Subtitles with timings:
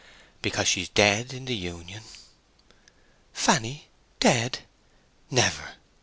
[0.41, 2.01] "Because she's dead in the Union."
[3.33, 3.87] "Fanny
[4.19, 5.75] dead—never!"